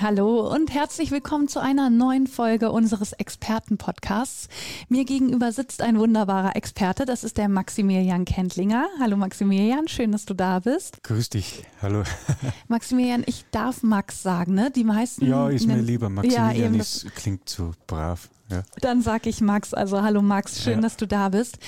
Hallo 0.00 0.52
und 0.52 0.72
herzlich 0.72 1.10
willkommen 1.10 1.46
zu 1.46 1.60
einer 1.60 1.88
neuen 1.90 2.26
Folge 2.26 2.72
unseres 2.72 3.12
Experten-Podcasts. 3.12 4.48
Mir 4.88 5.04
gegenüber 5.04 5.52
sitzt 5.52 5.80
ein 5.82 5.98
wunderbarer 5.98 6.56
Experte, 6.56 7.04
das 7.04 7.22
ist 7.22 7.36
der 7.36 7.48
Maximilian 7.48 8.24
Kendlinger. 8.24 8.86
Hallo 9.00 9.16
Maximilian, 9.16 9.86
schön, 9.88 10.10
dass 10.10 10.24
du 10.24 10.34
da 10.34 10.60
bist. 10.60 11.02
Grüß 11.04 11.30
dich, 11.30 11.64
hallo. 11.80 12.02
Maximilian, 12.68 13.22
ich 13.26 13.44
darf 13.50 13.82
Max 13.82 14.22
sagen, 14.22 14.54
ne? 14.54 14.70
Die 14.70 14.84
meisten. 14.84 15.26
Ja, 15.26 15.48
ist 15.48 15.66
mir 15.66 15.76
lieber. 15.76 16.08
Maximilian 16.08 16.56
ja, 16.56 16.66
eben, 16.66 16.80
ist, 16.80 17.14
klingt 17.14 17.48
so 17.48 17.72
brav. 17.86 18.28
Ja. 18.50 18.64
Dann 18.80 19.02
sag 19.02 19.26
ich 19.26 19.40
Max, 19.40 19.72
also 19.72 20.02
hallo 20.02 20.20
Max, 20.20 20.62
schön, 20.62 20.74
ja. 20.74 20.80
dass 20.80 20.96
du 20.96 21.06
da 21.06 21.28
bist. 21.28 21.58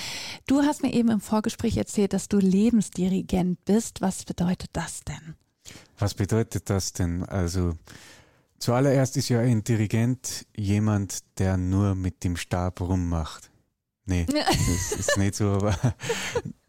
Du 0.45 0.61
hast 0.61 0.83
mir 0.83 0.93
eben 0.93 1.09
im 1.09 1.21
Vorgespräch 1.21 1.77
erzählt, 1.77 2.13
dass 2.13 2.27
du 2.27 2.37
Lebensdirigent 2.37 3.63
bist. 3.65 4.01
Was 4.01 4.25
bedeutet 4.25 4.69
das 4.73 5.01
denn? 5.03 5.35
Was 5.97 6.13
bedeutet 6.13 6.69
das 6.69 6.93
denn? 6.93 7.23
Also 7.23 7.73
Zuallererst 8.59 9.17
ist 9.17 9.29
ja 9.29 9.39
ein 9.39 9.63
Dirigent 9.63 10.45
jemand, 10.55 11.19
der 11.37 11.57
nur 11.57 11.95
mit 11.95 12.23
dem 12.23 12.37
Stab 12.37 12.81
rummacht. 12.81 13.51
Nee, 14.05 14.25
das 14.25 14.91
ist 14.99 15.17
nicht 15.17 15.35
so, 15.35 15.51
aber 15.51 15.77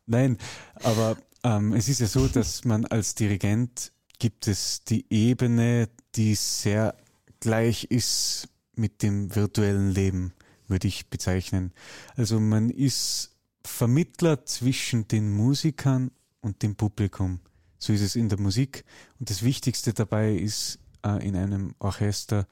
nein, 0.06 0.38
aber 0.82 1.16
ähm, 1.44 1.74
es 1.74 1.88
ist 1.88 2.00
ja 2.00 2.06
so, 2.06 2.28
dass 2.28 2.64
man 2.64 2.86
als 2.86 3.14
Dirigent 3.14 3.92
gibt 4.18 4.48
es 4.48 4.82
die 4.84 5.04
Ebene, 5.10 5.88
die 6.14 6.34
sehr 6.34 6.96
gleich 7.40 7.84
ist 7.84 8.48
mit 8.74 9.02
dem 9.02 9.34
virtuellen 9.34 9.90
Leben, 9.90 10.32
würde 10.66 10.88
ich 10.88 11.08
bezeichnen. 11.08 11.72
Also 12.16 12.40
man 12.40 12.70
ist 12.70 13.36
Vermittler 13.64 14.44
zwischen 14.46 15.08
den 15.08 15.30
Musikern 15.32 16.10
und 16.40 16.62
dem 16.62 16.76
Publikum. 16.76 17.40
So 17.78 17.92
ist 17.92 18.00
es 18.00 18.16
in 18.16 18.28
der 18.28 18.40
Musik. 18.40 18.84
Und 19.18 19.30
das 19.30 19.42
Wichtigste 19.42 19.92
dabei 19.92 20.34
ist 20.34 20.78
äh, 21.04 21.26
in 21.26 21.36
einem 21.36 21.74
Orchester 21.78 22.46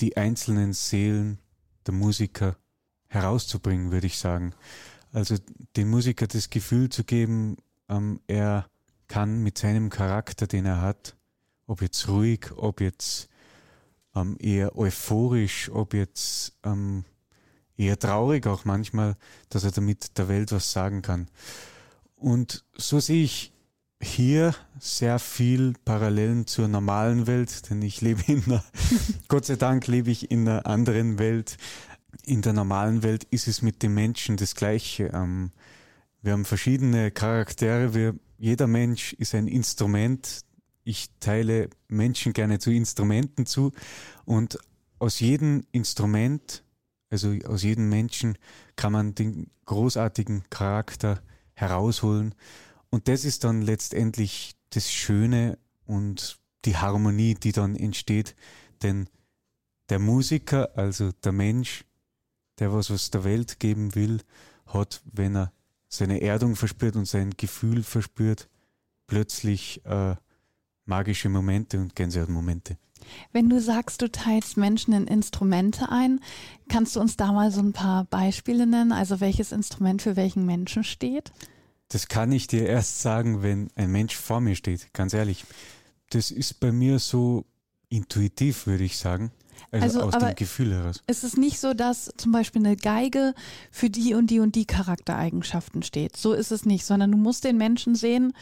die 0.00 0.16
einzelnen 0.16 0.72
Seelen 0.72 1.38
der 1.86 1.94
Musiker 1.94 2.56
herauszubringen, 3.08 3.92
würde 3.92 4.06
ich 4.06 4.18
sagen. 4.18 4.54
Also 5.12 5.36
dem 5.76 5.90
Musiker 5.90 6.26
das 6.26 6.50
Gefühl 6.50 6.88
zu 6.88 7.04
geben, 7.04 7.56
ähm, 7.88 8.20
er 8.26 8.66
kann 9.06 9.42
mit 9.42 9.58
seinem 9.58 9.90
Charakter, 9.90 10.46
den 10.46 10.66
er 10.66 10.80
hat, 10.80 11.16
ob 11.66 11.82
jetzt 11.82 12.08
ruhig, 12.08 12.50
ob 12.56 12.80
jetzt 12.80 13.28
ähm, 14.14 14.36
eher 14.40 14.76
euphorisch, 14.76 15.70
ob 15.70 15.94
jetzt 15.94 16.58
ähm, 16.64 17.04
eher 17.76 17.98
traurig 17.98 18.46
auch 18.46 18.64
manchmal, 18.64 19.16
dass 19.48 19.64
er 19.64 19.70
damit 19.70 20.18
der 20.18 20.28
Welt 20.28 20.52
was 20.52 20.72
sagen 20.72 21.02
kann. 21.02 21.28
Und 22.16 22.64
so 22.76 23.00
sehe 23.00 23.24
ich 23.24 23.53
hier 24.04 24.54
sehr 24.78 25.18
viel 25.18 25.72
Parallelen 25.84 26.46
zur 26.46 26.68
normalen 26.68 27.26
Welt, 27.26 27.68
denn 27.70 27.82
ich 27.82 28.00
lebe 28.00 28.22
in 28.26 28.44
einer, 28.44 28.64
Gott 29.28 29.46
sei 29.46 29.56
Dank 29.56 29.86
lebe 29.86 30.10
ich 30.10 30.30
in 30.30 30.48
einer 30.48 30.66
anderen 30.66 31.18
Welt. 31.18 31.56
In 32.24 32.42
der 32.42 32.52
normalen 32.52 33.02
Welt 33.02 33.24
ist 33.30 33.48
es 33.48 33.62
mit 33.62 33.82
den 33.82 33.94
Menschen 33.94 34.36
das 34.36 34.54
Gleiche. 34.54 35.10
Ähm, 35.12 35.50
wir 36.22 36.32
haben 36.32 36.44
verschiedene 36.44 37.10
Charaktere. 37.10 37.94
Wir, 37.94 38.14
jeder 38.38 38.66
Mensch 38.66 39.14
ist 39.14 39.34
ein 39.34 39.48
Instrument. 39.48 40.42
Ich 40.84 41.08
teile 41.18 41.70
Menschen 41.88 42.32
gerne 42.32 42.58
zu 42.58 42.70
Instrumenten 42.70 43.46
zu 43.46 43.72
und 44.24 44.58
aus 44.98 45.18
jedem 45.18 45.64
Instrument, 45.72 46.62
also 47.10 47.34
aus 47.46 47.62
jedem 47.62 47.88
Menschen, 47.88 48.38
kann 48.76 48.92
man 48.92 49.14
den 49.14 49.50
großartigen 49.64 50.44
Charakter 50.50 51.20
herausholen 51.54 52.34
und 52.94 53.08
das 53.08 53.24
ist 53.24 53.42
dann 53.42 53.60
letztendlich 53.60 54.54
das 54.70 54.92
Schöne 54.92 55.58
und 55.84 56.38
die 56.64 56.76
Harmonie, 56.76 57.34
die 57.34 57.50
dann 57.50 57.74
entsteht. 57.74 58.36
Denn 58.84 59.08
der 59.88 59.98
Musiker, 59.98 60.70
also 60.78 61.10
der 61.24 61.32
Mensch, 61.32 61.84
der 62.60 62.72
was 62.72 62.92
aus 62.92 63.10
der 63.10 63.24
Welt 63.24 63.58
geben 63.58 63.96
will, 63.96 64.20
hat, 64.66 65.02
wenn 65.12 65.34
er 65.34 65.52
seine 65.88 66.20
Erdung 66.22 66.54
verspürt 66.54 66.94
und 66.94 67.06
sein 67.06 67.32
Gefühl 67.36 67.82
verspürt, 67.82 68.48
plötzlich 69.08 69.84
äh, 69.86 70.14
magische 70.84 71.28
Momente 71.28 71.80
und 71.80 71.96
Gänsehautmomente. 71.96 72.78
Wenn 73.32 73.50
du 73.50 73.60
sagst, 73.60 74.02
du 74.02 74.10
teilst 74.10 74.56
Menschen 74.56 74.94
in 74.94 75.08
Instrumente 75.08 75.88
ein, 75.90 76.20
kannst 76.68 76.94
du 76.94 77.00
uns 77.00 77.16
da 77.16 77.32
mal 77.32 77.50
so 77.50 77.60
ein 77.60 77.72
paar 77.72 78.04
Beispiele 78.04 78.68
nennen? 78.68 78.92
Also 78.92 79.18
welches 79.18 79.50
Instrument 79.50 80.00
für 80.00 80.14
welchen 80.14 80.46
Menschen 80.46 80.84
steht? 80.84 81.32
Das 81.94 82.08
kann 82.08 82.32
ich 82.32 82.48
dir 82.48 82.66
erst 82.66 83.02
sagen, 83.02 83.44
wenn 83.44 83.70
ein 83.76 83.88
Mensch 83.88 84.16
vor 84.16 84.40
mir 84.40 84.56
steht, 84.56 84.92
ganz 84.94 85.14
ehrlich. 85.14 85.44
Das 86.10 86.32
ist 86.32 86.58
bei 86.58 86.72
mir 86.72 86.98
so 86.98 87.44
intuitiv, 87.88 88.66
würde 88.66 88.82
ich 88.82 88.98
sagen. 88.98 89.30
Also, 89.70 90.00
also 90.00 90.16
aus 90.16 90.18
dem 90.18 90.34
Gefühl 90.34 90.72
heraus. 90.72 91.04
Es 91.06 91.22
ist 91.22 91.38
nicht 91.38 91.60
so, 91.60 91.72
dass 91.72 92.12
zum 92.16 92.32
Beispiel 92.32 92.66
eine 92.66 92.74
Geige 92.74 93.32
für 93.70 93.90
die 93.90 94.14
und 94.14 94.26
die 94.32 94.40
und 94.40 94.56
die 94.56 94.64
Charaktereigenschaften 94.64 95.84
steht. 95.84 96.16
So 96.16 96.32
ist 96.32 96.50
es 96.50 96.66
nicht, 96.66 96.84
sondern 96.84 97.12
du 97.12 97.16
musst 97.16 97.44
den 97.44 97.58
Menschen 97.58 97.94
sehen, 97.94 98.32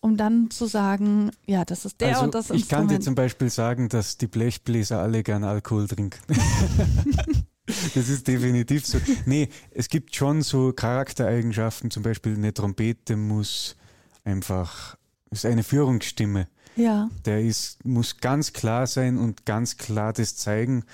um 0.00 0.16
dann 0.16 0.50
zu 0.50 0.66
sagen, 0.66 1.30
ja, 1.46 1.64
das 1.64 1.84
ist 1.84 2.00
der 2.00 2.08
also 2.08 2.24
und 2.24 2.34
das 2.34 2.50
Instrument. 2.50 2.60
Ich 2.60 2.68
kann 2.68 2.88
dir 2.88 2.98
zum 2.98 3.14
Beispiel 3.14 3.50
sagen, 3.50 3.88
dass 3.88 4.18
die 4.18 4.26
Blechbläser 4.26 5.00
alle 5.00 5.22
gern 5.22 5.44
Alkohol 5.44 5.86
trinken. 5.86 6.18
Das 7.94 8.08
ist 8.08 8.28
definitiv 8.28 8.86
so. 8.86 8.98
Nee, 9.24 9.48
es 9.70 9.88
gibt 9.88 10.14
schon 10.14 10.42
so 10.42 10.72
Charaktereigenschaften, 10.72 11.90
zum 11.90 12.02
Beispiel 12.02 12.34
eine 12.34 12.54
Trompete 12.54 13.16
muss 13.16 13.76
einfach, 14.24 14.96
ist 15.30 15.46
eine 15.46 15.62
Führungsstimme. 15.62 16.48
Ja. 16.76 17.08
Der 17.24 17.40
ist, 17.40 17.84
muss 17.84 18.18
ganz 18.18 18.52
klar 18.52 18.86
sein 18.86 19.18
und 19.18 19.46
ganz 19.46 19.76
klar 19.76 20.12
das 20.12 20.36
zeigen. 20.36 20.84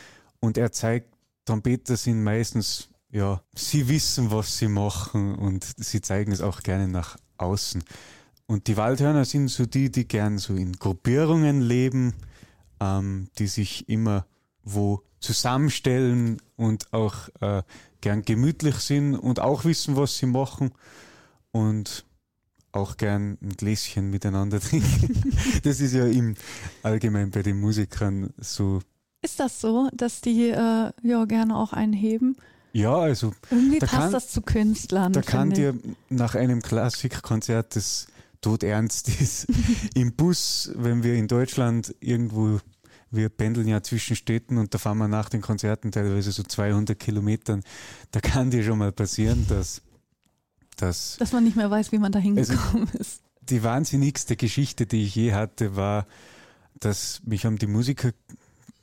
Und 0.41 0.57
er 0.57 0.73
zeigt, 0.73 1.13
Trompeter 1.45 1.97
sind 1.97 2.23
meistens, 2.23 2.89
ja, 3.11 3.43
sie 3.55 3.89
wissen, 3.89 4.31
was 4.31 4.59
sie 4.59 4.69
machen 4.69 5.35
und 5.35 5.67
sie 5.77 6.01
zeigen 6.01 6.33
es 6.33 6.41
auch 6.41 6.63
gerne 6.63 6.89
nach 6.89 7.17
außen. 7.37 7.83
Und 8.47 8.67
die 8.69 8.77
Waldhörner 8.77 9.25
sind 9.25 9.49
so 9.49 9.67
die, 9.67 9.91
die 9.91 10.07
gern 10.07 10.39
so 10.39 10.55
in 10.55 10.73
Gruppierungen 10.75 11.61
leben, 11.61 12.15
ähm, 12.81 13.29
die 13.39 13.47
sich 13.47 13.89
immer 13.89 14.27
wo 14.65 15.03
zusammenstellen 15.21 16.41
und 16.57 16.93
auch 16.93 17.29
äh, 17.41 17.63
gern 18.01 18.23
gemütlich 18.23 18.77
sind 18.77 19.15
und 19.15 19.41
auch 19.41 19.65
wissen, 19.65 19.97
was 19.97 20.19
sie 20.19 20.27
machen 20.27 20.73
und 21.53 22.05
auch 22.73 22.97
gern 22.97 23.39
ein 23.43 23.51
Gläschen 23.57 24.11
miteinander 24.11 24.61
trinken. 24.61 25.35
das 25.63 25.81
ist 25.81 25.93
ja 25.93 26.07
im 26.07 26.35
allgemein 26.83 27.31
bei 27.31 27.43
den 27.43 27.61
Musikern 27.61 28.31
so. 28.39 28.81
Ist 29.23 29.39
das 29.39 29.61
so, 29.61 29.89
dass 29.93 30.21
die 30.21 30.49
äh, 30.49 30.91
ja 31.03 31.25
gerne 31.27 31.57
auch 31.57 31.73
einheben? 31.73 32.37
Ja, 32.73 32.97
also 32.97 33.35
irgendwie 33.51 33.79
da 33.79 33.87
passt 33.87 34.01
kann, 34.01 34.13
das 34.13 34.29
zu 34.29 34.41
Künstlern. 34.41 35.13
Da 35.13 35.21
kann 35.21 35.51
dir 35.51 35.75
nach 36.09 36.35
einem 36.35 36.63
Klassikkonzert, 36.63 37.77
das 37.77 38.07
todernst 38.41 39.09
ist, 39.21 39.47
im 39.95 40.15
Bus, 40.15 40.73
wenn 40.75 41.03
wir 41.03 41.15
in 41.15 41.29
Deutschland 41.29 41.95
irgendwo 42.01 42.59
wir 43.13 43.29
pendeln 43.29 43.69
ja 43.69 43.83
zwischen 43.83 44.17
Städten 44.17 44.59
und 44.59 44.75
da 44.75 44.79
fahren 44.79 44.99
wir 44.99 45.07
nach 45.07 45.29
den 45.29 45.43
Konzerten 45.43 45.93
teilweise 45.93 46.33
so 46.33 46.43
200 46.43 46.99
Kilometern. 46.99 47.63
Da 48.11 48.21
kann 48.21 48.51
dir 48.51 48.65
schon 48.65 48.79
mal 48.79 48.91
passieren, 48.91 49.47
dass, 49.49 49.83
dass, 50.77 51.17
dass 51.19 51.33
man 51.33 51.45
nicht 51.45 51.57
mehr 51.57 51.71
weiß, 51.71 51.93
wie 51.93 51.99
man 51.99 52.11
da 52.11 52.19
hingekommen 52.19 52.89
also, 52.89 52.99
ist. 52.99 53.23
Die 53.43 53.63
wahnsinnigste 53.63 54.37
Geschichte, 54.37 54.87
die 54.87 55.05
ich 55.05 55.15
je 55.15 55.35
hatte, 55.35 55.77
war, 55.77 56.07
dass 56.81 57.21
mich 57.25 57.45
haben 57.45 57.59
die 57.59 57.67
Musiker 57.67 58.13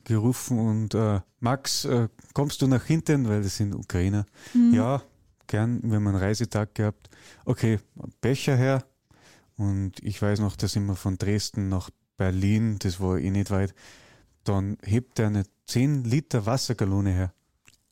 gerufen 0.03 0.59
und 0.59 0.93
äh, 0.93 1.21
Max, 1.39 1.85
äh, 1.85 2.07
kommst 2.33 2.61
du 2.61 2.67
nach 2.67 2.85
hinten, 2.85 3.27
weil 3.27 3.41
das 3.41 3.57
sind 3.57 3.73
Ukrainer. 3.73 4.25
Mhm. 4.53 4.73
Ja, 4.73 5.01
gern, 5.47 5.81
wir 5.83 5.95
haben 5.95 6.07
einen 6.07 6.17
Reisetag 6.17 6.75
gehabt. 6.75 7.09
Okay, 7.45 7.79
Becher 8.21 8.55
her. 8.55 8.83
Und 9.57 9.93
ich 10.01 10.21
weiß 10.21 10.39
noch, 10.39 10.55
da 10.55 10.67
sind 10.67 10.85
wir 10.85 10.95
von 10.95 11.17
Dresden 11.17 11.67
nach 11.67 11.89
Berlin, 12.15 12.77
das 12.79 12.99
war 12.99 13.17
eh 13.17 13.29
nicht 13.29 13.49
weit 13.49 13.73
dann 14.49 14.77
hebt 14.83 15.19
er 15.19 15.27
eine 15.27 15.43
10 15.67 16.05
Liter 16.05 16.45
Wassergalone 16.45 17.11
her. 17.11 17.33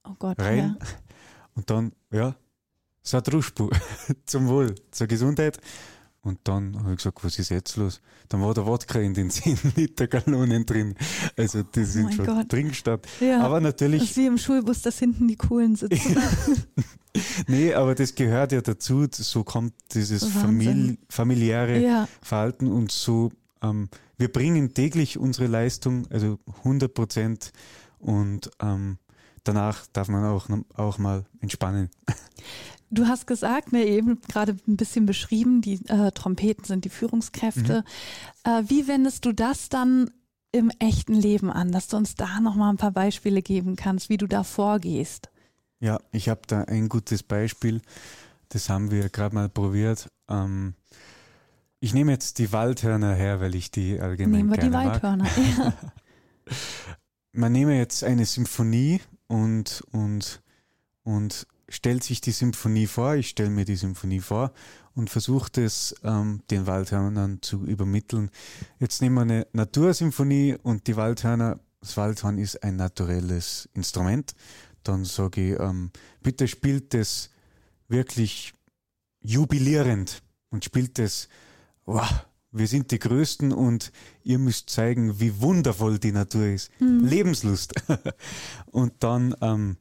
Oh 0.03 0.15
Gott, 0.17 0.39
rein. 0.39 0.75
Ja. 0.79 0.87
Und 1.53 1.69
dann, 1.69 1.91
ja, 2.11 2.35
Sadrushpu, 3.03 3.69
zum 4.25 4.47
Wohl, 4.47 4.73
zur 4.91 5.07
Gesundheit. 5.07 5.59
Und 6.21 6.39
dann 6.43 6.77
habe 6.79 6.91
ich 6.91 6.97
gesagt, 6.97 7.23
was 7.23 7.37
ist 7.37 7.49
jetzt 7.49 7.77
los? 7.77 8.01
Dann 8.27 8.41
war 8.41 8.53
der 8.53 8.65
Wodka 8.65 8.99
in 8.99 9.13
den 9.13 9.29
10 9.31 9.73
Liter 9.75 10.07
Gallonen 10.07 10.65
drin. 10.65 10.95
Also 11.37 11.61
die 11.61 11.81
Oh 11.81 11.85
sind 11.85 12.13
schon 12.15 12.25
Gott. 12.25 12.47
Ja. 13.21 13.41
Aber 13.41 13.61
Das 13.61 13.63
natürlich, 13.63 14.01
ist 14.03 14.17
wie 14.17 14.25
im 14.25 14.39
Schulbus, 14.39 14.81
dass 14.81 14.97
hinten 14.97 15.27
die 15.27 15.37
Coolen 15.37 15.75
sitzen. 15.75 16.17
nee, 17.47 17.73
aber 17.73 17.93
das 17.93 18.15
gehört 18.15 18.51
ja 18.51 18.61
dazu. 18.61 19.05
So 19.11 19.43
kommt 19.43 19.73
dieses. 19.93 20.25
Famili 20.25 20.97
familiäre 21.07 21.79
ja. 21.79 22.07
Verhalten 22.21 22.67
und 22.67 22.91
so, 22.91 23.31
ähm, 23.61 23.89
wir 24.17 24.31
bringen 24.31 24.73
täglich 24.73 25.17
unsere 25.17 25.47
Leistung, 25.47 26.07
also 26.09 26.39
100 26.59 26.93
Prozent 26.93 27.51
und 27.99 28.49
ähm, 28.61 28.97
danach 29.43 29.85
darf 29.87 30.07
man 30.07 30.25
auch, 30.25 30.47
auch 30.75 30.97
mal 30.97 31.25
entspannen. 31.41 31.89
Du 32.89 33.07
hast 33.07 33.27
gesagt, 33.27 33.73
ne, 33.73 33.83
eben 33.85 34.21
gerade 34.29 34.57
ein 34.65 34.77
bisschen 34.77 35.05
beschrieben, 35.05 35.59
die 35.59 35.85
äh, 35.89 36.11
Trompeten 36.11 36.63
sind 36.63 36.85
die 36.85 36.89
Führungskräfte. 36.89 37.83
Mhm. 38.45 38.49
Äh, 38.49 38.63
wie 38.69 38.87
wendest 38.87 39.25
du 39.25 39.33
das 39.33 39.67
dann 39.67 40.09
im 40.53 40.71
echten 40.79 41.13
Leben 41.13 41.51
an, 41.51 41.73
dass 41.73 41.89
du 41.89 41.97
uns 41.97 42.15
da 42.15 42.39
nochmal 42.39 42.69
ein 42.71 42.77
paar 42.77 42.91
Beispiele 42.91 43.41
geben 43.41 43.75
kannst, 43.75 44.07
wie 44.07 44.15
du 44.15 44.25
da 44.25 44.43
vorgehst? 44.43 45.29
Ja, 45.81 45.99
ich 46.11 46.29
habe 46.29 46.41
da 46.47 46.61
ein 46.61 46.87
gutes 46.87 47.23
Beispiel. 47.23 47.81
Das 48.49 48.69
haben 48.69 48.89
wir 48.89 49.09
gerade 49.09 49.35
mal 49.35 49.49
probiert. 49.49 50.09
Ähm, 50.29 50.73
ich 51.79 51.93
nehme 51.93 52.11
jetzt 52.11 52.39
die 52.39 52.51
Waldhörner 52.51 53.13
her, 53.13 53.39
weil 53.39 53.55
ich 53.55 53.71
die 53.71 53.99
allgemein 53.99 54.31
Nehmen 54.31 54.49
wir 54.51 54.57
die. 54.57 54.73
Waldhörner. 54.73 55.27
Ja. 55.57 55.73
Man 57.33 57.51
nehme 57.51 57.77
jetzt 57.77 58.05
eine 58.05 58.25
Symphonie 58.25 59.01
und, 59.27 59.83
und, 59.91 60.41
und 61.03 61.45
stellt 61.69 62.03
sich 62.03 62.21
die 62.21 62.31
Symphonie 62.31 62.87
vor. 62.87 63.15
Ich 63.15 63.29
stelle 63.29 63.49
mir 63.49 63.65
die 63.65 63.75
Symphonie 63.75 64.21
vor 64.21 64.53
und 64.95 65.09
versuche 65.09 65.61
es 65.61 65.95
ähm, 66.03 66.41
den 66.49 66.65
Waldhörnern 66.65 67.41
zu 67.41 67.65
übermitteln. 67.65 68.31
Jetzt 68.79 69.01
nehmen 69.01 69.15
wir 69.15 69.21
eine 69.21 69.47
Natursymphonie 69.51 70.57
und 70.63 70.87
die 70.87 70.95
Waldhörner, 70.95 71.59
das 71.81 71.97
Waldhorn 71.97 72.37
ist 72.37 72.63
ein 72.63 72.77
naturelles 72.77 73.69
Instrument. 73.73 74.33
Dann 74.83 75.05
sage 75.05 75.53
ich, 75.53 75.59
ähm, 75.59 75.91
bitte 76.23 76.47
spielt 76.47 76.93
es 76.93 77.29
wirklich 77.87 78.53
jubilierend 79.21 80.23
und 80.49 80.65
spielt 80.65 80.97
es, 80.97 81.27
wow, 81.87 82.27
wir 82.51 82.67
sind 82.67 82.91
die 82.91 82.99
Größten 82.99 83.51
und 83.51 83.91
ihr 84.23 84.37
müsst 84.37 84.69
zeigen, 84.69 85.19
wie 85.19 85.41
wundervoll 85.41 85.97
die 85.97 86.11
Natur 86.11 86.45
ist. 86.45 86.71
Lebenslust. 86.79 87.73
und 88.67 88.93
dann, 88.99 89.35
ähm, 89.41 89.77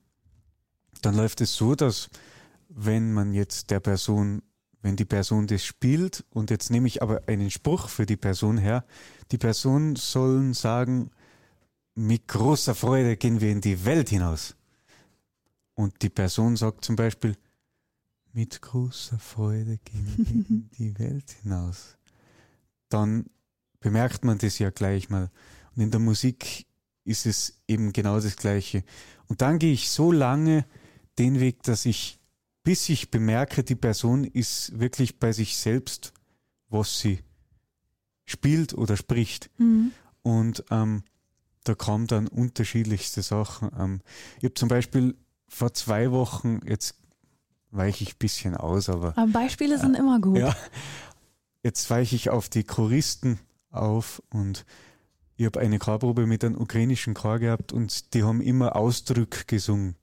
dann 1.03 1.15
läuft 1.15 1.43
es 1.43 1.55
so, 1.55 1.75
dass 1.75 2.09
wenn 2.69 3.13
man 3.13 3.33
jetzt 3.33 3.71
der 3.71 3.81
Person, 3.81 4.43
wenn 4.83 4.97
die 4.97 5.05
Person 5.05 5.47
das 5.47 5.65
spielt 5.65 6.25
und 6.31 6.51
jetzt 6.51 6.71
nehme 6.71 6.87
ich 6.87 7.03
aber 7.03 7.23
einen 7.27 7.51
Spruch 7.51 7.89
für 7.89 8.07
die 8.07 8.17
Person 8.17 8.57
her, 8.57 8.85
die 9.31 9.39
Person 9.39 9.97
sollen 9.97 10.55
sagen, 10.55 11.11
mit 11.95 12.29
großer 12.29 12.75
Freude 12.75 13.17
gehen 13.17 13.41
wir 13.41 13.51
in 13.51 13.61
die 13.61 13.85
Welt 13.85 14.11
hinaus. 14.11 14.55
Und 15.75 16.03
die 16.03 16.11
Person 16.11 16.57
sagt 16.57 16.85
zum 16.85 16.95
Beispiel, 16.97 17.37
mit 18.33 18.61
großer 18.61 19.19
Freude 19.19 19.79
gehen 19.79 20.13
wir 20.17 20.27
in 20.27 20.71
die 20.79 20.99
Welt 20.99 21.31
hinaus. 21.43 21.96
Dann 22.89 23.27
bemerkt 23.81 24.25
man 24.25 24.39
das 24.39 24.59
ja 24.59 24.71
gleich 24.71 25.11
mal. 25.11 25.31
Und 25.75 25.83
in 25.83 25.91
der 25.91 26.01
Musik 26.01 26.67
ist 27.05 27.27
es 27.27 27.61
eben 27.69 27.93
genau 27.93 28.21
das 28.21 28.37
Gleiche. 28.37 28.85
Und 29.29 29.43
dann 29.43 29.59
gehe 29.59 29.73
ich 29.73 29.91
so 29.91 30.13
lange 30.13 30.65
den 31.19 31.41
Weg, 31.41 31.63
dass 31.63 31.87
ich, 31.87 32.19
bis 32.63 32.89
ich 32.89 33.11
bemerke, 33.11 33.63
die 33.63 33.75
Person 33.75 34.25
ist 34.25 34.79
wirklich 34.79 35.19
bei 35.19 35.33
sich 35.33 35.57
selbst, 35.57 36.13
was 36.69 36.99
sie 37.01 37.21
spielt 38.25 38.75
oder 38.75 38.97
spricht. 38.97 39.51
Mhm. 39.59 39.93
Und 40.23 40.65
ähm, 40.71 41.05
da 41.65 41.75
kamen 41.75 42.07
dann 42.07 42.27
unterschiedlichste 42.29 43.23
Sachen. 43.23 43.71
Ähm, 43.79 44.01
ich 44.39 44.45
habe 44.45 44.55
zum 44.55 44.69
Beispiel 44.69 45.17
vor 45.49 45.73
zwei 45.75 46.11
Wochen, 46.11 46.61
jetzt 46.67 46.97
weiche 47.71 48.05
ich 48.05 48.15
ein 48.15 48.19
bisschen 48.19 48.57
aus, 48.57 48.89
aber 48.89 49.17
Aber 49.17 49.31
Beispiele 49.31 49.79
sind 49.79 49.97
immer 49.97 50.21
gut. 50.21 50.39
ja, 50.39 50.57
jetzt 51.63 51.89
weiche 51.91 52.17
ich 52.17 52.31
auf 52.31 52.49
die 52.49 52.65
Choristen 52.65 53.41
auf 53.71 54.23
und 54.31 54.65
ich 55.37 55.45
habe 55.45 55.61
eine 55.61 55.79
Chorprobe 55.79 56.27
mit 56.27 56.45
einem 56.45 56.59
ukrainischen 56.59 57.15
Chor 57.15 57.39
gehabt 57.39 57.73
und 57.73 58.15
die 58.15 58.23
haben 58.23 58.41
immer 58.41 58.75
Ausdruck 58.75 59.47
gesungen. 59.47 59.97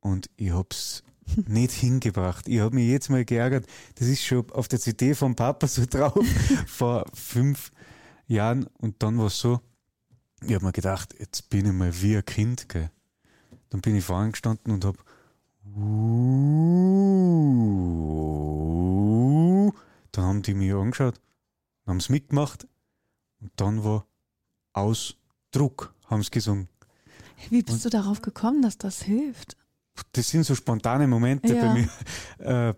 Und 0.00 0.28
ich 0.36 0.50
hab's 0.50 1.04
nicht 1.46 1.72
hingebracht. 1.72 2.48
Ich 2.48 2.60
habe 2.60 2.74
mich 2.74 2.88
jetzt 2.88 3.08
mal 3.08 3.24
geärgert. 3.24 3.66
Das 3.94 4.08
ist 4.08 4.24
schon 4.24 4.50
auf 4.50 4.68
der 4.68 4.80
CD 4.80 5.14
vom 5.14 5.36
Papa 5.36 5.68
so 5.68 5.86
drauf 5.86 6.26
vor 6.66 7.04
fünf 7.14 7.70
Jahren. 8.26 8.66
Und 8.78 9.02
dann 9.02 9.18
war 9.18 9.26
es 9.26 9.38
so, 9.38 9.60
ich 10.42 10.54
habe 10.54 10.64
mir 10.64 10.72
gedacht, 10.72 11.14
jetzt 11.18 11.48
bin 11.48 11.66
ich 11.66 11.72
mal 11.72 11.92
wie 12.02 12.16
ein 12.16 12.24
Kind. 12.24 12.68
Gell. 12.68 12.90
Dann 13.70 13.80
bin 13.80 13.96
ich 13.96 14.04
vorhin 14.04 14.32
gestanden 14.32 14.72
und 14.72 14.84
habe 14.84 14.98
dann 20.16 20.24
haben 20.26 20.42
die 20.42 20.54
mich 20.54 20.72
angeschaut, 20.72 21.20
haben 21.86 21.98
es 21.98 22.08
mitgemacht 22.08 22.66
und 23.40 23.50
dann 23.56 23.84
war 23.84 24.06
Ausdruck, 24.72 25.94
haben 26.06 26.22
sie 26.22 26.30
gesungen. 26.30 26.68
Wie 27.50 27.62
bist 27.62 27.84
du 27.84 27.90
darauf 27.90 28.22
gekommen, 28.22 28.62
dass 28.62 28.78
das 28.78 29.02
hilft? 29.02 29.56
Das 30.12 30.28
sind 30.28 30.44
so 30.44 30.54
spontane 30.54 31.06
Momente 31.06 31.54
Ja. 31.54 31.62
bei 31.66 31.72
mir. 31.74 31.88
Äh, 32.38 32.74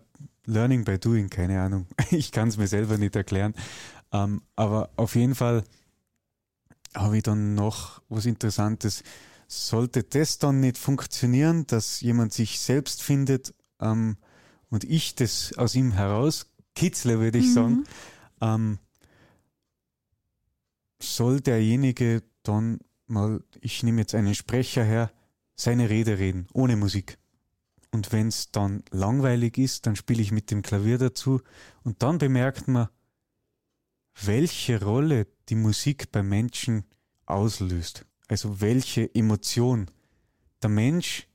Learning 0.47 0.85
by 0.85 0.99
doing, 0.99 1.29
keine 1.29 1.61
Ahnung. 1.61 1.87
Ich 2.11 2.33
kann 2.33 2.49
es 2.49 2.57
mir 2.57 2.67
selber 2.69 2.97
nicht 2.99 3.15
erklären. 3.17 3.55
Ähm, 4.13 4.43
aber 4.57 4.91
auf 4.97 5.15
jeden 5.15 5.35
Fall 5.35 5.63
habe 6.95 7.19
ich 7.19 7.23
dann 7.23 7.55
noch 7.55 8.03
was 8.09 8.25
Interessantes. 8.27 9.03
Sollte 9.47 10.03
das 10.05 10.39
dann 10.39 10.61
nicht 10.61 10.79
funktionieren, 10.79 11.67
dass 11.67 12.01
jemand 12.01 12.33
sich 12.33 12.61
selbst 12.61 13.03
findet 13.03 13.55
ähm, 13.81 14.17
und 14.71 14.85
ich 14.85 15.15
das 15.15 15.53
aus 15.59 15.75
ihm 15.75 15.93
heraus 15.93 16.48
kitzle, 16.79 17.19
würde 17.19 17.39
ich 17.39 17.47
Mhm. 17.47 17.53
sagen, 17.53 17.85
ähm, 18.41 18.79
soll 21.01 21.41
derjenige 21.41 22.23
dann 22.43 22.81
mal, 23.07 23.43
ich 23.61 23.83
nehme 23.83 24.01
jetzt 24.01 24.15
einen 24.15 24.35
Sprecher 24.35 24.85
her, 24.85 25.11
seine 25.55 25.91
Rede 25.91 26.19
reden, 26.19 26.47
ohne 26.53 26.77
Musik. 26.77 27.19
Und 27.91 28.13
wenn 28.13 28.29
es 28.29 28.51
dann 28.53 28.83
langweilig 28.91 29.59
ist, 29.59 29.87
dann 29.87 29.97
spiele 29.97 30.23
ich 30.23 30.31
mit 30.31 30.51
dem 30.51 30.63
Klavier 30.63 30.99
dazu 30.99 31.41
und 31.85 32.03
dann 32.03 32.19
bemerkt 32.19 32.69
man, 32.69 32.89
welche 34.25 34.83
Rolle 34.83 35.27
die 35.49 35.55
Musik 35.55 36.13
beim 36.13 36.29
Menschen 36.29 36.85
auslöst. 37.27 38.05
Also 38.29 38.61
welche 38.61 39.15
Emotion. 39.15 39.91
Der 40.63 40.71
Mensch 40.71 41.29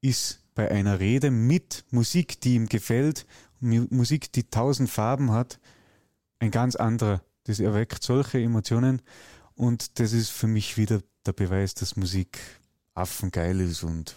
ist 0.00 0.42
bei 0.54 0.70
einer 0.70 0.98
Rede 0.98 1.30
mit 1.30 1.84
Musik, 1.90 2.40
die 2.40 2.54
ihm 2.54 2.66
gefällt, 2.66 3.26
Mu- 3.60 3.86
Musik, 3.90 4.32
die 4.32 4.44
tausend 4.44 4.90
Farben 4.90 5.32
hat, 5.32 5.58
ein 6.38 6.50
ganz 6.50 6.76
anderer. 6.76 7.20
Das 7.44 7.60
erweckt 7.60 8.02
solche 8.02 8.40
Emotionen 8.40 9.02
und 9.54 9.98
das 9.98 10.12
ist 10.12 10.30
für 10.30 10.46
mich 10.46 10.76
wieder 10.76 11.00
der 11.26 11.32
Beweis, 11.32 11.74
dass 11.74 11.96
Musik 11.96 12.38
affengeil 12.94 13.60
ist 13.60 13.82
und 13.82 14.14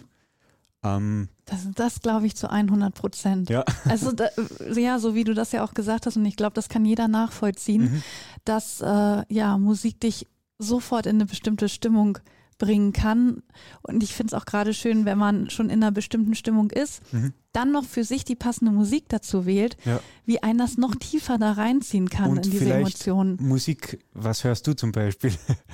ähm, 0.83 1.29
Das, 1.45 1.67
das 1.75 1.99
glaube 2.01 2.25
ich 2.27 2.35
zu 2.35 2.49
100 2.49 2.93
Prozent. 2.93 3.49
ja. 3.49 3.63
Also 3.85 4.11
da, 4.11 4.27
ja, 4.75 4.99
so 4.99 5.15
wie 5.15 5.23
du 5.23 5.33
das 5.33 5.51
ja 5.51 5.63
auch 5.63 5.73
gesagt 5.73 6.05
hast 6.05 6.17
und 6.17 6.25
ich 6.25 6.35
glaube, 6.35 6.53
das 6.55 6.69
kann 6.69 6.85
jeder 6.85 7.07
nachvollziehen, 7.07 7.83
Mhm. 7.93 8.03
dass 8.45 8.81
äh, 8.81 9.23
ja 9.33 9.57
Musik 9.57 9.99
dich 10.01 10.27
sofort 10.59 11.05
in 11.05 11.15
eine 11.17 11.25
bestimmte 11.25 11.67
Stimmung 11.69 12.19
bringen 12.57 12.93
kann. 12.93 13.43
Und 13.81 14.03
ich 14.03 14.13
finde 14.13 14.35
es 14.35 14.41
auch 14.41 14.45
gerade 14.45 14.73
schön, 14.73 15.05
wenn 15.05 15.17
man 15.17 15.49
schon 15.49 15.69
in 15.69 15.81
einer 15.83 15.91
bestimmten 15.91 16.35
Stimmung 16.35 16.71
ist, 16.71 17.01
Mhm. 17.13 17.33
dann 17.51 17.71
noch 17.71 17.83
für 17.85 18.03
sich 18.03 18.25
die 18.25 18.35
passende 18.35 18.71
Musik 18.71 19.05
dazu 19.09 19.45
wählt, 19.45 19.77
Ja. 19.85 19.99
wie 20.25 20.41
einen 20.41 20.59
das 20.59 20.77
noch 20.77 20.95
tiefer 20.95 21.37
da 21.37 21.51
reinziehen 21.53 22.09
kann 22.09 22.31
Und 22.31 22.45
in 22.45 22.51
diese 22.51 22.73
Emotionen. 22.73 23.37
Musik, 23.41 23.99
was 24.13 24.43
hörst 24.43 24.65
du 24.67 24.73
zum 24.73 24.91
Beispiel? 24.91 25.31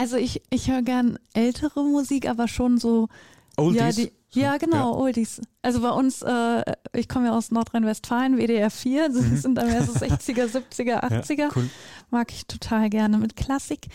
Also 0.00 0.16
ich, 0.16 0.42
ich 0.50 0.70
höre 0.70 0.82
gern 0.82 1.18
ältere 1.34 1.82
Musik, 1.82 2.28
aber 2.28 2.46
schon 2.46 2.78
so 2.78 3.08
Oldies? 3.56 3.80
Ja, 3.80 3.90
die, 3.90 4.12
ja 4.40 4.56
genau, 4.56 4.94
Oldies. 4.96 5.40
Also 5.60 5.80
bei 5.80 5.90
uns, 5.90 6.22
äh, 6.22 6.62
ich 6.92 7.08
komme 7.08 7.26
ja 7.26 7.36
aus 7.36 7.50
Nordrhein-Westfalen, 7.50 8.36
WDR 8.38 8.70
4, 8.70 9.08
das 9.08 9.16
Mhm. 9.22 9.36
sind 9.38 9.54
dann 9.56 9.66
mehr 9.66 9.82
so 9.84 9.92
60er, 9.94 10.46
70er, 10.46 11.02
80er. 11.02 11.40
Ja, 11.40 11.48
cool. 11.56 11.68
Mag 12.10 12.30
ich 12.30 12.46
total 12.46 12.88
gerne. 12.90 13.18
Mit 13.18 13.34
Klassik 13.34 13.88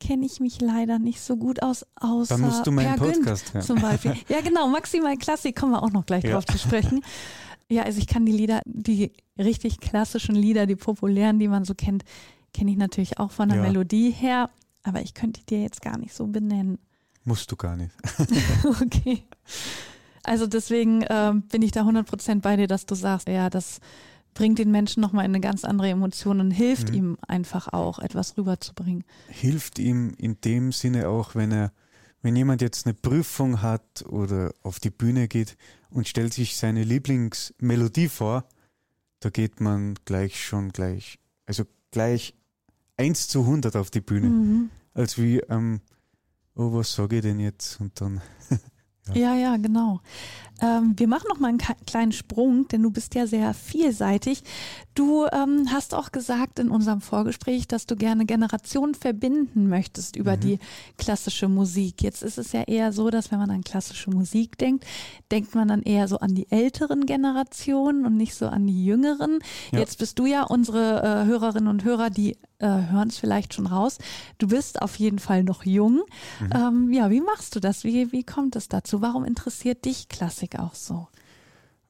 kenne 0.00 0.26
ich 0.26 0.40
mich 0.40 0.60
leider 0.60 0.98
nicht 0.98 1.20
so 1.20 1.36
gut 1.36 1.62
aus, 1.62 1.84
außer 1.96 2.34
Dann 2.36 2.42
musst 2.46 2.66
du 2.66 2.72
meinen 2.72 2.96
Per 2.96 3.06
Podcast 3.12 3.52
hören. 3.54 3.64
zum 3.64 3.80
Beispiel. 3.80 4.14
Ja 4.28 4.40
genau, 4.40 4.68
maximal 4.68 5.16
Klassik, 5.16 5.56
kommen 5.56 5.72
wir 5.72 5.82
auch 5.82 5.90
noch 5.90 6.06
gleich 6.06 6.24
Ja. 6.24 6.32
drauf 6.32 6.44
zu 6.46 6.58
sprechen. 6.58 7.02
Ja, 7.68 7.82
also 7.82 7.98
ich 7.98 8.06
kann 8.06 8.24
die 8.24 8.32
Lieder, 8.32 8.60
die 8.64 9.12
richtig 9.38 9.80
klassischen 9.80 10.34
Lieder, 10.36 10.66
die 10.66 10.76
populären, 10.76 11.38
die 11.38 11.48
man 11.48 11.64
so 11.64 11.74
kennt, 11.74 12.04
kenne 12.54 12.70
ich 12.70 12.76
natürlich 12.76 13.18
auch 13.18 13.30
von 13.32 13.48
der 13.48 13.58
Ja. 13.58 13.64
Melodie 13.64 14.10
her, 14.10 14.50
aber 14.84 15.02
ich 15.02 15.14
könnte 15.14 15.40
die 15.40 15.46
dir 15.46 15.62
jetzt 15.62 15.82
gar 15.82 15.98
nicht 15.98 16.14
so 16.14 16.26
benennen. 16.26 16.78
Musst 17.24 17.50
du 17.50 17.56
gar 17.56 17.76
nicht. 17.76 17.92
Okay. 18.80 19.24
Also 20.22 20.46
deswegen 20.48 21.04
ähm, 21.08 21.42
bin 21.42 21.62
ich 21.62 21.70
da 21.70 21.82
100% 21.82 22.40
bei 22.40 22.56
dir, 22.56 22.66
dass 22.66 22.84
du 22.86 22.94
sagst, 22.96 23.28
ja, 23.28 23.48
das 23.48 23.78
bringt 24.36 24.58
den 24.58 24.70
Menschen 24.70 25.00
nochmal 25.00 25.24
in 25.24 25.32
eine 25.32 25.40
ganz 25.40 25.64
andere 25.64 25.88
Emotion 25.88 26.40
und 26.40 26.50
hilft 26.50 26.90
mhm. 26.90 26.94
ihm 26.94 27.18
einfach 27.26 27.72
auch, 27.72 27.98
etwas 27.98 28.36
rüberzubringen. 28.36 29.02
Hilft 29.28 29.78
ihm 29.78 30.14
in 30.18 30.40
dem 30.42 30.72
Sinne 30.72 31.08
auch, 31.08 31.34
wenn 31.34 31.50
er, 31.50 31.72
wenn 32.22 32.36
jemand 32.36 32.60
jetzt 32.60 32.86
eine 32.86 32.94
Prüfung 32.94 33.62
hat 33.62 34.04
oder 34.06 34.52
auf 34.62 34.78
die 34.78 34.90
Bühne 34.90 35.26
geht 35.26 35.56
und 35.90 36.06
stellt 36.06 36.34
sich 36.34 36.56
seine 36.56 36.84
Lieblingsmelodie 36.84 38.08
vor, 38.08 38.46
da 39.20 39.30
geht 39.30 39.60
man 39.60 39.94
gleich 40.04 40.44
schon 40.44 40.68
gleich, 40.68 41.18
also 41.46 41.64
gleich 41.90 42.34
1 42.98 43.28
zu 43.28 43.40
100 43.40 43.74
auf 43.74 43.90
die 43.90 44.02
Bühne. 44.02 44.28
Mhm. 44.28 44.70
Als 44.92 45.18
wie, 45.18 45.38
ähm, 45.48 45.80
oh, 46.54 46.74
was 46.74 46.94
sage 46.94 47.16
ich 47.16 47.22
denn 47.22 47.40
jetzt? 47.40 47.80
Und 47.80 48.00
dann. 48.00 48.20
ja. 49.14 49.34
ja, 49.34 49.56
genau. 49.56 50.00
Ähm, 50.60 50.94
wir 50.96 51.06
machen 51.06 51.26
noch 51.28 51.38
mal 51.38 51.48
einen 51.48 51.60
kleinen 51.86 52.12
Sprung, 52.12 52.66
denn 52.68 52.82
du 52.82 52.90
bist 52.90 53.14
ja 53.14 53.26
sehr 53.26 53.52
vielseitig. 53.52 54.42
Du 54.96 55.26
ähm, 55.30 55.68
hast 55.70 55.92
auch 55.92 56.10
gesagt 56.10 56.58
in 56.58 56.70
unserem 56.70 57.02
Vorgespräch, 57.02 57.68
dass 57.68 57.84
du 57.84 57.96
gerne 57.96 58.24
Generationen 58.24 58.94
verbinden 58.94 59.68
möchtest 59.68 60.16
über 60.16 60.36
mhm. 60.36 60.40
die 60.40 60.58
klassische 60.96 61.48
Musik. 61.48 62.02
Jetzt 62.02 62.22
ist 62.22 62.38
es 62.38 62.52
ja 62.52 62.62
eher 62.62 62.94
so, 62.94 63.10
dass 63.10 63.30
wenn 63.30 63.38
man 63.38 63.50
an 63.50 63.62
klassische 63.62 64.10
Musik 64.10 64.56
denkt, 64.56 64.86
denkt 65.30 65.54
man 65.54 65.68
dann 65.68 65.82
eher 65.82 66.08
so 66.08 66.18
an 66.20 66.34
die 66.34 66.50
älteren 66.50 67.04
Generationen 67.04 68.06
und 68.06 68.16
nicht 68.16 68.34
so 68.34 68.46
an 68.46 68.66
die 68.66 68.86
jüngeren. 68.86 69.40
Ja. 69.70 69.80
Jetzt 69.80 69.98
bist 69.98 70.18
du 70.18 70.24
ja 70.24 70.44
unsere 70.44 71.02
äh, 71.02 71.26
Hörerinnen 71.26 71.68
und 71.68 71.84
Hörer, 71.84 72.08
die 72.08 72.38
äh, 72.58 72.66
hören 72.66 73.08
es 73.08 73.18
vielleicht 73.18 73.52
schon 73.52 73.66
raus. 73.66 73.98
Du 74.38 74.48
bist 74.48 74.80
auf 74.80 74.96
jeden 74.96 75.18
Fall 75.18 75.44
noch 75.44 75.66
jung. 75.66 76.04
Mhm. 76.40 76.50
Ähm, 76.54 76.92
ja, 76.94 77.10
wie 77.10 77.20
machst 77.20 77.54
du 77.54 77.60
das? 77.60 77.84
Wie, 77.84 78.12
wie 78.12 78.24
kommt 78.24 78.56
es 78.56 78.70
dazu? 78.70 79.02
Warum 79.02 79.26
interessiert 79.26 79.84
dich 79.84 80.08
Klassik 80.08 80.58
auch 80.58 80.74
so? 80.74 81.08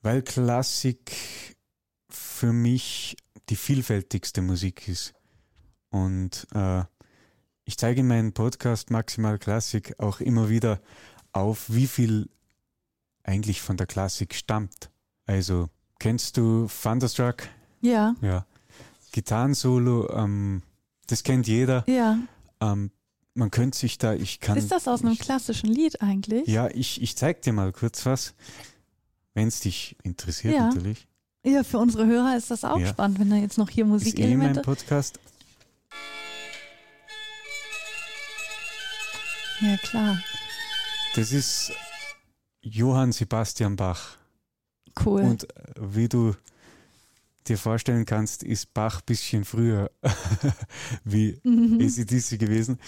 Weil 0.02 0.22
Klassik 0.22 1.55
für 2.08 2.52
mich 2.52 3.16
die 3.48 3.56
vielfältigste 3.56 4.42
Musik 4.42 4.88
ist. 4.88 5.14
Und 5.90 6.46
äh, 6.54 6.84
ich 7.64 7.76
zeige 7.78 8.00
in 8.00 8.08
meinem 8.08 8.32
Podcast 8.32 8.90
Maximal 8.90 9.38
Klassik 9.38 9.94
auch 9.98 10.20
immer 10.20 10.48
wieder 10.48 10.80
auf, 11.32 11.66
wie 11.68 11.86
viel 11.86 12.28
eigentlich 13.24 13.60
von 13.60 13.76
der 13.76 13.86
Klassik 13.86 14.34
stammt. 14.34 14.90
Also, 15.26 15.68
kennst 15.98 16.36
du 16.36 16.68
Thunderstruck? 16.68 17.48
Ja. 17.80 18.14
Ja. 18.20 18.46
Gitarrensolo, 19.12 20.10
ähm, 20.10 20.62
das 21.06 21.22
kennt 21.22 21.46
jeder. 21.46 21.84
Ja. 21.88 22.18
Ähm, 22.60 22.90
man 23.34 23.50
könnte 23.50 23.76
sich 23.76 23.98
da, 23.98 24.14
ich 24.14 24.40
kann. 24.40 24.56
Ist 24.56 24.70
das 24.70 24.88
aus 24.88 25.02
einem 25.02 25.16
klassischen 25.18 25.68
Lied 25.68 26.00
eigentlich? 26.00 26.46
Ja, 26.46 26.68
ich, 26.68 27.02
ich 27.02 27.16
zeig 27.16 27.42
dir 27.42 27.52
mal 27.52 27.72
kurz 27.72 28.06
was, 28.06 28.34
wenn 29.34 29.48
es 29.48 29.60
dich 29.60 29.96
interessiert 30.02 30.54
ja. 30.54 30.68
natürlich. 30.68 31.06
Ja, 31.46 31.62
für 31.62 31.78
unsere 31.78 32.06
Hörer 32.06 32.36
ist 32.36 32.50
das 32.50 32.64
auch 32.64 32.80
ja. 32.80 32.88
spannend, 32.88 33.20
wenn 33.20 33.30
da 33.30 33.36
jetzt 33.36 33.56
noch 33.56 33.70
hier 33.70 33.84
Musikelemente. 33.84 34.46
Ist 34.46 34.50
eh 34.50 34.56
mein 34.56 34.64
Podcast. 34.64 35.20
Ja, 39.60 39.76
klar. 39.76 40.18
Das 41.14 41.30
ist 41.30 41.72
Johann 42.62 43.12
Sebastian 43.12 43.76
Bach. 43.76 44.16
Cool. 45.04 45.22
Und 45.22 45.44
äh, 45.44 45.72
wie 45.76 46.08
du 46.08 46.34
dir 47.46 47.58
vorstellen 47.58 48.06
kannst, 48.06 48.42
ist 48.42 48.74
Bach 48.74 49.00
ein 49.00 49.06
bisschen 49.06 49.44
früher 49.44 49.92
wie 51.04 51.38
mhm. 51.44 51.80
ACDC 51.80 52.40
gewesen. 52.40 52.80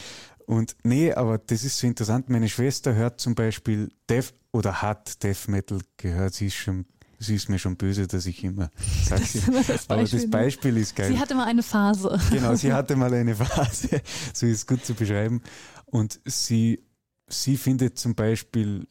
Und 0.47 0.75
nee, 0.83 1.13
aber 1.13 1.39
das 1.39 1.63
ist 1.63 1.79
so 1.79 1.87
interessant. 1.87 2.29
Meine 2.29 2.49
Schwester 2.49 2.93
hört 2.93 3.21
zum 3.21 3.37
Beispiel 3.37 3.89
Death 4.11 4.35
oder 4.51 4.83
hat 4.83 5.23
Death 5.23 5.47
Metal 5.47 5.79
gehört. 5.97 6.35
Sie 6.35 6.47
ist 6.47 6.57
schon, 6.57 6.87
sie 7.19 7.35
ist 7.35 7.49
mir 7.49 7.59
schon 7.59 7.77
böse, 7.77 8.07
dass 8.07 8.27
ich 8.27 8.45
immer 8.45 8.71
sage. 9.05 9.23
Das 9.67 9.91
aber 9.91 10.05
das 10.05 10.31
Beispiel 10.31 10.77
ist 10.77 10.97
geil. 10.97 11.13
Sie 11.13 11.19
hatte 11.19 11.35
mal 11.35 11.47
eine 11.47 11.63
Phase. 11.63 12.19
Genau, 12.31 12.55
sie 12.55 12.73
hatte 12.75 12.97
mal 12.97 13.13
eine 13.13 13.35
Phase. 13.35 14.01
so 14.33 14.47
ist 14.47 14.57
es 14.57 14.67
gut 14.67 14.85
zu 14.85 14.95
beschreiben. 14.95 15.43
Und 15.87 16.21
sie, 16.25 16.85
sie 17.29 17.57
findet 17.57 17.99
zum 17.99 18.15
Beispiel 18.15 18.87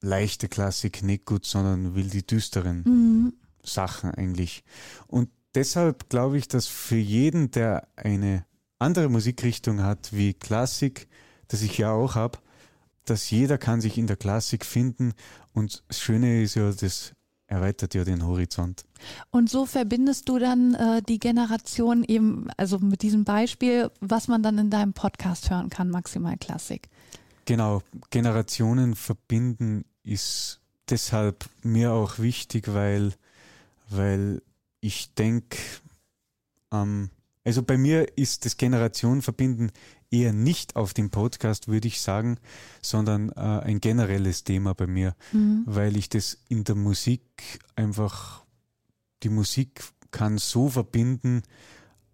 leichte 0.00 0.48
Klassik 0.48 1.02
nicht 1.02 1.24
gut, 1.24 1.46
sondern 1.46 1.94
will 1.94 2.08
die 2.08 2.26
düsteren. 2.26 2.82
Mhm. 2.84 3.32
Sachen 3.66 4.10
eigentlich. 4.10 4.62
Und 5.06 5.30
deshalb 5.54 6.08
glaube 6.10 6.38
ich, 6.38 6.48
dass 6.48 6.66
für 6.66 6.96
jeden, 6.96 7.50
der 7.50 7.88
eine 7.96 8.44
andere 8.78 9.08
Musikrichtung 9.08 9.82
hat 9.82 10.12
wie 10.12 10.34
Klassik, 10.34 11.08
das 11.48 11.62
ich 11.62 11.78
ja 11.78 11.92
auch 11.92 12.14
habe, 12.14 12.38
dass 13.04 13.30
jeder 13.30 13.58
kann 13.58 13.80
sich 13.80 13.98
in 13.98 14.06
der 14.06 14.16
Klassik 14.16 14.64
finden 14.64 15.12
und 15.52 15.84
das 15.88 16.00
Schöne 16.00 16.42
ist 16.42 16.54
ja, 16.54 16.70
das 16.70 17.14
erweitert 17.46 17.94
ja 17.94 18.04
den 18.04 18.26
Horizont. 18.26 18.84
Und 19.30 19.50
so 19.50 19.66
verbindest 19.66 20.28
du 20.28 20.38
dann 20.38 20.74
äh, 20.74 21.02
die 21.02 21.18
Generation 21.18 22.04
eben, 22.04 22.48
also 22.56 22.78
mit 22.78 23.02
diesem 23.02 23.24
Beispiel, 23.24 23.90
was 24.00 24.28
man 24.28 24.42
dann 24.42 24.58
in 24.58 24.70
deinem 24.70 24.92
Podcast 24.92 25.50
hören 25.50 25.70
kann, 25.70 25.90
Maximal 25.90 26.36
Klassik. 26.38 26.88
Genau, 27.44 27.82
Generationen 28.10 28.94
verbinden 28.94 29.84
ist 30.02 30.60
deshalb 30.88 31.44
mir 31.62 31.92
auch 31.92 32.18
wichtig, 32.18 32.72
weil 32.72 33.12
weil 33.90 34.42
ich 34.80 35.14
denke, 35.14 35.58
ähm, 36.72 37.10
also 37.44 37.62
bei 37.62 37.76
mir 37.76 38.16
ist 38.16 38.44
das 38.44 38.56
Generation 38.56 39.22
verbinden 39.22 39.70
eher 40.10 40.32
nicht 40.32 40.76
auf 40.76 40.94
dem 40.94 41.10
Podcast, 41.10 41.68
würde 41.68 41.88
ich 41.88 42.00
sagen, 42.00 42.38
sondern 42.80 43.30
äh, 43.30 43.40
ein 43.40 43.80
generelles 43.80 44.44
Thema 44.44 44.74
bei 44.74 44.86
mir, 44.86 45.14
mhm. 45.32 45.64
weil 45.66 45.96
ich 45.96 46.08
das 46.08 46.38
in 46.48 46.64
der 46.64 46.74
Musik 46.74 47.22
einfach, 47.76 48.44
die 49.22 49.28
Musik 49.28 49.82
kann 50.10 50.38
so 50.38 50.68
verbinden, 50.68 51.42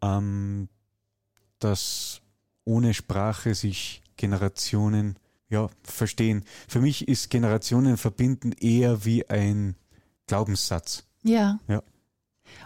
ähm, 0.03 0.69
dass 1.59 2.23
ohne 2.65 2.95
Sprache 2.95 3.55
sich 3.55 4.03
Generationen 4.17 5.17
ja, 5.49 5.69
verstehen. 5.83 6.45
Für 6.69 6.81
mich 6.81 7.09
ist 7.09 7.31
Generationen 7.31 7.97
verbinden 7.97 8.53
eher 8.53 9.05
wie 9.05 9.29
ein 9.29 9.77
Glaubenssatz. 10.27 11.05
Ja. 11.23 11.59
Ja. 11.69 11.83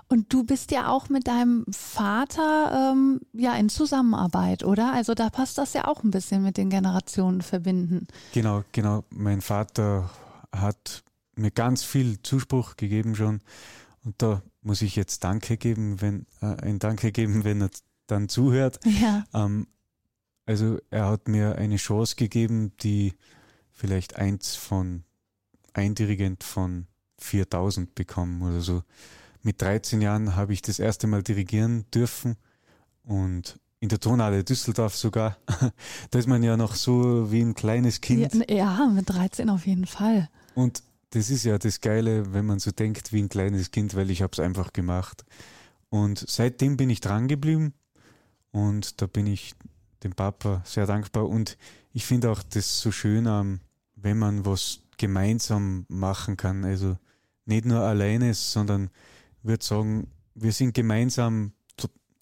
Und 0.08 0.32
du 0.32 0.44
bist 0.44 0.70
ja 0.70 0.88
auch 0.88 1.08
mit 1.08 1.26
deinem 1.26 1.64
Vater 1.70 2.92
ähm, 2.92 3.20
ja 3.32 3.54
in 3.54 3.68
Zusammenarbeit, 3.68 4.64
oder? 4.64 4.92
Also 4.92 5.14
da 5.14 5.30
passt 5.30 5.58
das 5.58 5.72
ja 5.72 5.86
auch 5.86 6.02
ein 6.02 6.10
bisschen 6.10 6.42
mit 6.42 6.56
den 6.56 6.70
Generationen 6.70 7.42
verbinden. 7.42 8.06
Genau, 8.32 8.64
genau. 8.72 9.04
Mein 9.10 9.40
Vater 9.40 10.10
hat 10.54 11.02
mir 11.36 11.50
ganz 11.50 11.82
viel 11.82 12.22
Zuspruch 12.22 12.76
gegeben 12.76 13.14
schon. 13.14 13.40
Und 14.04 14.14
da 14.18 14.42
muss 14.62 14.82
ich 14.82 14.96
jetzt 14.96 15.24
Danke 15.24 15.56
geben, 15.56 16.00
wenn 16.00 16.26
äh, 16.40 16.56
ein 16.62 16.78
Danke 16.78 17.12
geben, 17.12 17.44
wenn 17.44 17.62
er 17.62 17.70
dann 18.06 18.28
zuhört. 18.28 18.80
Ja. 18.84 19.24
Ähm, 19.34 19.66
also 20.46 20.78
er 20.90 21.06
hat 21.06 21.28
mir 21.28 21.56
eine 21.56 21.76
Chance 21.76 22.16
gegeben, 22.16 22.72
die 22.82 23.14
vielleicht 23.72 24.16
eins 24.16 24.54
von 24.54 25.04
ein 25.72 25.94
Dirigent 25.94 26.44
von 26.44 26.86
4000 27.18 27.94
bekommen 27.94 28.42
oder 28.42 28.60
so. 28.60 28.82
Mit 29.44 29.60
13 29.60 30.00
Jahren 30.00 30.36
habe 30.36 30.54
ich 30.54 30.62
das 30.62 30.78
erste 30.78 31.06
Mal 31.06 31.22
dirigieren 31.22 31.84
dürfen 31.92 32.36
und 33.02 33.60
in 33.78 33.90
der 33.90 34.00
Tonhalle 34.00 34.42
Düsseldorf 34.42 34.96
sogar. 34.96 35.36
da 36.10 36.18
ist 36.18 36.26
man 36.26 36.42
ja 36.42 36.56
noch 36.56 36.74
so 36.74 37.30
wie 37.30 37.42
ein 37.42 37.54
kleines 37.54 38.00
Kind. 38.00 38.34
Ja, 38.48 38.56
ja, 38.56 38.86
mit 38.86 39.10
13 39.10 39.50
auf 39.50 39.66
jeden 39.66 39.84
Fall. 39.84 40.30
Und 40.54 40.82
das 41.10 41.28
ist 41.28 41.44
ja 41.44 41.58
das 41.58 41.82
Geile, 41.82 42.32
wenn 42.32 42.46
man 42.46 42.58
so 42.58 42.70
denkt 42.70 43.12
wie 43.12 43.22
ein 43.22 43.28
kleines 43.28 43.70
Kind, 43.70 43.94
weil 43.94 44.10
ich 44.10 44.22
habe 44.22 44.32
es 44.32 44.40
einfach 44.40 44.72
gemacht. 44.72 45.26
Und 45.90 46.24
seitdem 46.26 46.78
bin 46.78 46.88
ich 46.88 47.02
dran 47.02 47.28
geblieben 47.28 47.74
und 48.50 49.02
da 49.02 49.06
bin 49.06 49.26
ich 49.26 49.54
dem 50.04 50.14
Papa 50.14 50.62
sehr 50.64 50.86
dankbar. 50.86 51.28
Und 51.28 51.58
ich 51.92 52.06
finde 52.06 52.30
auch 52.30 52.42
das 52.42 52.80
so 52.80 52.90
schön, 52.90 53.60
wenn 53.94 54.18
man 54.18 54.46
was 54.46 54.80
gemeinsam 54.96 55.84
machen 55.88 56.38
kann. 56.38 56.64
Also 56.64 56.96
nicht 57.44 57.66
nur 57.66 57.80
alleine, 57.80 58.32
sondern 58.32 58.88
würde 59.44 59.64
sagen, 59.64 60.08
wir 60.34 60.52
sind 60.52 60.74
gemeinsam 60.74 61.52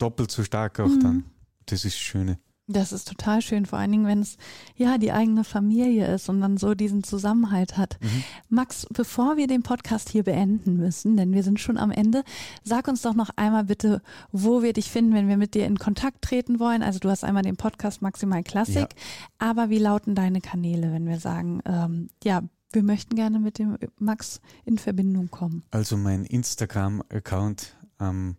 doppelt 0.02 0.30
so 0.32 0.42
stark 0.42 0.80
auch 0.80 0.88
mhm. 0.88 1.00
dann. 1.00 1.24
Das 1.66 1.84
ist 1.84 1.94
das 1.94 2.00
Schöne. 2.00 2.38
Das 2.68 2.92
ist 2.92 3.08
total 3.08 3.42
schön, 3.42 3.66
vor 3.66 3.78
allen 3.78 3.90
Dingen, 3.90 4.06
wenn 4.06 4.20
es 4.20 4.36
ja 4.76 4.96
die 4.96 5.12
eigene 5.12 5.42
Familie 5.42 6.12
ist 6.14 6.28
und 6.28 6.40
dann 6.40 6.56
so 6.56 6.74
diesen 6.74 7.02
Zusammenhalt 7.02 7.76
hat. 7.76 7.98
Mhm. 8.00 8.24
Max, 8.48 8.86
bevor 8.90 9.36
wir 9.36 9.46
den 9.46 9.62
Podcast 9.62 10.08
hier 10.08 10.22
beenden 10.22 10.76
müssen, 10.76 11.16
denn 11.16 11.32
wir 11.32 11.42
sind 11.42 11.60
schon 11.60 11.76
am 11.76 11.90
Ende, 11.90 12.22
sag 12.62 12.86
uns 12.86 13.02
doch 13.02 13.14
noch 13.14 13.30
einmal 13.36 13.64
bitte, 13.64 14.00
wo 14.30 14.62
wir 14.62 14.72
dich 14.72 14.90
finden, 14.90 15.12
wenn 15.12 15.28
wir 15.28 15.36
mit 15.36 15.54
dir 15.54 15.66
in 15.66 15.78
Kontakt 15.78 16.22
treten 16.22 16.60
wollen. 16.60 16.82
Also 16.82 17.00
du 17.00 17.10
hast 17.10 17.24
einmal 17.24 17.42
den 17.42 17.56
Podcast 17.56 18.00
Maximal 18.00 18.44
Klassik, 18.44 18.76
ja. 18.76 18.86
aber 19.38 19.68
wie 19.68 19.78
lauten 19.78 20.14
deine 20.14 20.40
Kanäle, 20.40 20.92
wenn 20.92 21.06
wir 21.06 21.18
sagen, 21.18 21.62
ähm, 21.66 22.08
ja, 22.22 22.42
wir 22.74 22.82
möchten 22.82 23.16
gerne 23.16 23.38
mit 23.38 23.58
dem 23.58 23.78
Max 23.98 24.40
in 24.64 24.78
Verbindung 24.78 25.30
kommen. 25.30 25.62
Also 25.70 25.96
mein 25.96 26.24
Instagram-Account 26.24 27.76
ähm, 28.00 28.36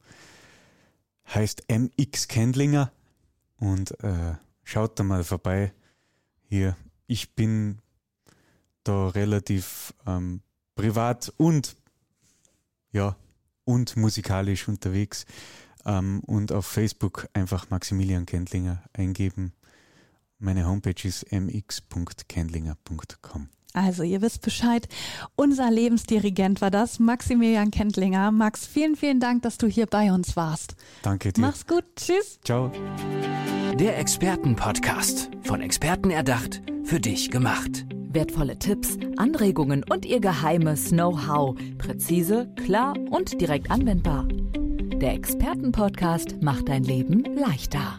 heißt 1.27 1.63
mxkendlinger 1.69 2.91
und 3.57 4.03
äh, 4.03 4.35
schaut 4.63 4.99
da 4.99 5.03
mal 5.03 5.23
vorbei. 5.23 5.73
Hier, 6.49 6.75
ich 7.07 7.35
bin 7.35 7.79
da 8.83 9.09
relativ 9.09 9.93
ähm, 10.05 10.41
privat 10.75 11.33
und 11.37 11.75
ja, 12.91 13.15
und 13.65 13.97
musikalisch 13.97 14.67
unterwegs. 14.67 15.25
Ähm, 15.85 16.21
und 16.25 16.51
auf 16.51 16.65
Facebook 16.65 17.27
einfach 17.33 17.69
Maximilian 17.69 18.25
Kendlinger 18.25 18.81
eingeben. 18.93 19.53
Meine 20.39 20.65
Homepage 20.65 21.07
ist 21.07 21.31
mx.kendlinger.com. 21.31 23.49
Also, 23.73 24.03
ihr 24.03 24.21
wisst 24.21 24.41
Bescheid. 24.43 24.87
Unser 25.35 25.71
Lebensdirigent 25.71 26.61
war 26.61 26.69
das, 26.69 26.99
Maximilian 26.99 27.71
Kendlinger. 27.71 28.31
Max, 28.31 28.67
vielen, 28.67 28.95
vielen 28.95 29.19
Dank, 29.19 29.41
dass 29.41 29.57
du 29.57 29.67
hier 29.67 29.87
bei 29.87 30.11
uns 30.11 30.35
warst. 30.35 30.75
Danke 31.01 31.33
dir. 31.33 31.41
Mach's 31.41 31.65
gut. 31.65 31.83
Tschüss. 31.95 32.39
Ciao. 32.43 32.71
Der 33.79 33.97
Expertenpodcast. 33.97 35.31
Von 35.41 35.61
Experten 35.61 36.11
erdacht, 36.11 36.61
für 36.83 36.99
dich 36.99 37.31
gemacht. 37.31 37.85
Wertvolle 37.89 38.59
Tipps, 38.59 38.97
Anregungen 39.17 39.83
und 39.89 40.05
ihr 40.05 40.19
geheimes 40.19 40.89
Know-how. 40.89 41.55
Präzise, 41.79 42.53
klar 42.63 42.93
und 43.09 43.41
direkt 43.41 43.71
anwendbar. 43.71 44.27
Der 44.27 45.15
Expertenpodcast 45.15 46.43
macht 46.43 46.69
dein 46.69 46.83
Leben 46.83 47.23
leichter. 47.35 47.97